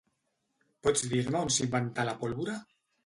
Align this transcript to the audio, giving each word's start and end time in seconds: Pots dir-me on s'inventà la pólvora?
Pots 0.87 1.05
dir-me 1.11 1.39
on 1.43 1.53
s'inventà 1.57 2.07
la 2.11 2.17
pólvora? 2.23 2.57